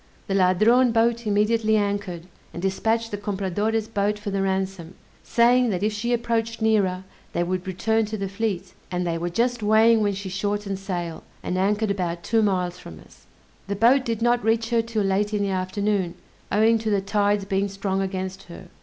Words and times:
The 0.25 0.33
Ladrone 0.33 0.91
boat 0.91 1.27
immediately 1.27 1.77
anchored, 1.77 2.25
and 2.53 2.59
dispatched 2.59 3.11
the 3.11 3.19
Compradore's 3.19 3.87
boat 3.87 4.17
for 4.17 4.31
the 4.31 4.41
ransom, 4.41 4.95
saying, 5.21 5.69
that 5.69 5.83
if 5.83 5.93
she 5.93 6.11
approached 6.11 6.59
nearer, 6.59 7.03
they 7.33 7.43
would 7.43 7.67
return 7.67 8.05
to 8.07 8.17
the 8.17 8.27
fleet; 8.27 8.73
and 8.89 9.05
they 9.05 9.19
were 9.19 9.29
just 9.29 9.61
weighing 9.61 10.01
when 10.01 10.15
she 10.15 10.27
shortened 10.27 10.79
sail, 10.79 11.23
and 11.43 11.55
anchored 11.55 11.91
about 11.91 12.23
two 12.23 12.41
miles 12.41 12.79
from 12.79 12.99
us. 12.99 13.27
The 13.67 13.75
boat 13.75 14.03
did 14.03 14.23
not 14.23 14.43
reach 14.43 14.71
her 14.71 14.81
'till 14.81 15.03
late 15.03 15.35
in 15.35 15.43
the 15.43 15.49
afternoon, 15.51 16.15
owing 16.51 16.79
to 16.79 16.89
the 16.89 17.01
tide's 17.01 17.45
being 17.45 17.67
strong 17.67 18.01
against 18.01 18.41
her. 18.47 18.69